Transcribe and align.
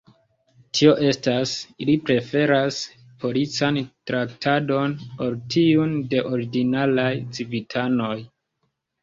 Tio 0.77 0.93
estas, 1.09 1.51
ili 1.83 1.93
preferas 2.07 2.79
polican 3.25 3.77
traktadon 4.13 4.97
ol 5.27 5.37
tiun 5.57 5.95
de 6.15 6.25
ordinaraj 6.33 7.13
civitanoj. 7.39 8.13